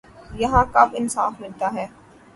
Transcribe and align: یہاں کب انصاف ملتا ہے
یہاں 0.33 0.63
کب 0.73 0.89
انصاف 0.93 1.33
ملتا 1.39 1.73
ہے 1.73 1.85